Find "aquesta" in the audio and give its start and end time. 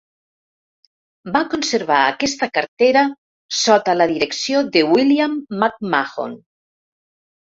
2.13-2.47